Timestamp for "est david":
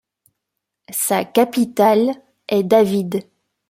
2.47-3.21